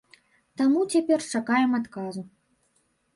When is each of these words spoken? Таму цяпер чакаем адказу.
Таму 0.61 0.79
цяпер 0.93 1.19
чакаем 1.39 1.75
адказу. 1.81 2.21